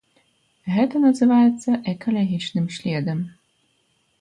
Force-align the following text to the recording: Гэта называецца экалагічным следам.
Гэта 0.77 1.01
называецца 1.03 1.75
экалагічным 1.93 2.65
следам. 2.79 3.19